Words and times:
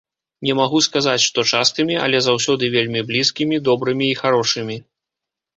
Не 0.47 0.53
магу 0.59 0.79
сказаць, 0.85 1.21
што 1.25 1.43
частымі, 1.57 1.99
але 2.05 2.17
заўсёды 2.29 2.71
вельмі 2.77 3.05
блізкімі, 3.13 3.63
добрымі 3.69 4.05
і 4.15 4.17
харошымі. 4.23 4.81